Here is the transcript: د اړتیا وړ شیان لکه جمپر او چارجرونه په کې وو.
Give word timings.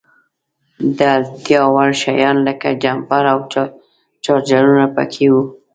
د 0.97 0.99
اړتیا 1.15 1.61
وړ 1.73 1.89
شیان 2.01 2.37
لکه 2.47 2.67
جمپر 2.83 3.23
او 3.33 3.39
چارجرونه 4.23 4.85
په 4.95 5.03
کې 5.13 5.25
وو. 5.33 5.43